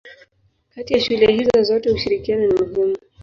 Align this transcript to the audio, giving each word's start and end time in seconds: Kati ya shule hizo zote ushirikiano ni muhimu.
Kati 0.73 0.93
ya 0.93 0.99
shule 0.99 1.31
hizo 1.33 1.63
zote 1.63 1.89
ushirikiano 1.89 2.47
ni 2.47 2.61
muhimu. 2.61 2.95